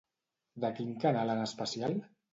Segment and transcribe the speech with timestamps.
[0.63, 1.99] De quin canal en especial?